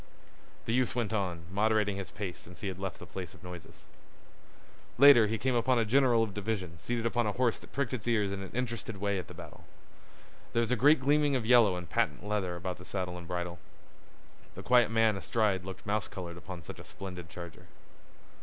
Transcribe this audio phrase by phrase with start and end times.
[0.65, 3.83] The youth went on, moderating his pace since he had left the place of noises.
[4.97, 8.07] Later he came upon a general of division seated upon a horse that pricked its
[8.07, 9.63] ears in an interested way at the battle.
[10.53, 13.59] There was a great gleaming of yellow and patent leather about the saddle and bridle.
[14.55, 17.67] The quiet man astride looked mouse colored upon such a splendid charger.